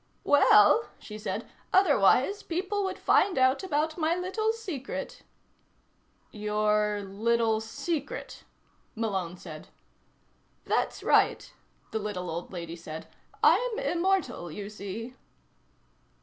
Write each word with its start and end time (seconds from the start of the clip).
"Well," 0.23 0.89
she 0.97 1.19
said, 1.19 1.47
"otherwise 1.71 2.41
people 2.41 2.83
would 2.85 2.97
find 2.97 3.37
out 3.37 3.61
about 3.61 3.99
my 3.99 4.15
little 4.15 4.51
secret." 4.51 5.21
"Your 6.31 7.03
little 7.03 7.59
secret," 7.61 8.43
Malone 8.95 9.37
said. 9.37 9.67
"That's 10.65 11.03
right," 11.03 11.53
the 11.91 11.99
little 11.99 12.31
old 12.31 12.51
lady 12.51 12.75
said. 12.75 13.05
"I'm 13.43 13.77
immortal, 13.77 14.51
you 14.51 14.71
see." 14.71 15.13